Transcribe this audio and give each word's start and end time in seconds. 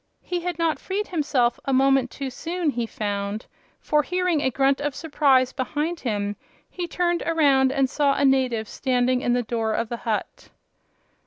He 0.23 0.39
had 0.39 0.57
not 0.57 0.79
freed 0.79 1.09
himself 1.09 1.59
a 1.63 1.73
moment 1.73 2.09
too 2.09 2.31
soon, 2.31 2.71
he 2.71 2.87
found, 2.87 3.45
for 3.79 4.01
hearing 4.01 4.41
a 4.41 4.49
grunt 4.49 4.81
of 4.81 4.95
surprise 4.95 5.53
behind 5.53 5.99
him 5.99 6.35
he 6.71 6.87
turned 6.87 7.21
around 7.21 7.71
and 7.71 7.87
saw 7.87 8.15
a 8.15 8.25
native 8.25 8.67
standing 8.67 9.21
in 9.21 9.33
the 9.33 9.43
door 9.43 9.73
of 9.75 9.89
the 9.89 9.97
hut. 9.97 10.49